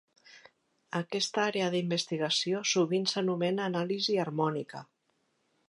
[0.99, 4.85] Aquesta àrea d'investigació sovint s'anomena anàlisi harmònica.